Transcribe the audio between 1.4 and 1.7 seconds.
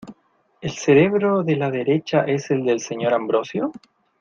de la